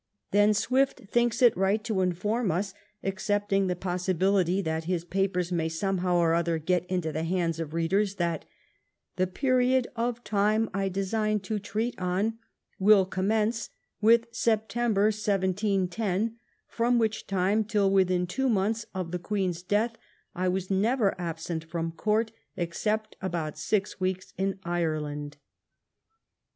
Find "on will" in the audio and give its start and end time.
12.01-13.05